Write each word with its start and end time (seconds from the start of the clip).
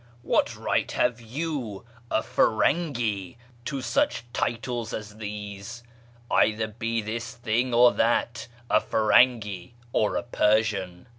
What 0.23 0.55
right 0.55 0.91
have 0.93 1.21
you, 1.21 1.85
a 2.09 2.23
Firangi, 2.23 3.37
to 3.65 3.83
such 3.83 4.23
titles 4.33 4.95
as 4.95 5.17
these? 5.17 5.83
Either 6.31 6.65
be 6.65 7.01
this 7.03 7.35
thing 7.35 7.71
or 7.71 7.91
that— 7.93 8.47
a 8.71 8.81
Firangi 8.81 9.73
or 9.93 10.15
a 10.15 10.23
Persian." 10.23 11.07